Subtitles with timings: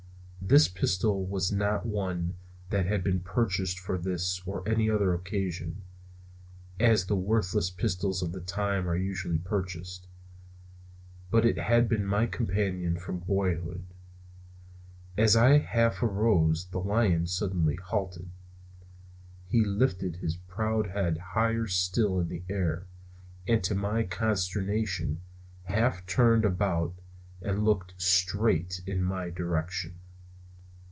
[0.43, 2.35] This pistol was not one
[2.71, 5.81] that had been purchased for this or any other occasion,
[6.77, 10.07] as the worthless pistols of the time are usually purchased,
[11.29, 13.85] but it had been my companion from boyhood.
[15.17, 18.29] As I half arose the lion suddenly halted.
[19.45, 22.87] He lifted his proud head higher still in the air,
[23.47, 25.21] and to my consternation
[25.65, 26.93] half turned about
[27.41, 29.93] and looked straight in my direction.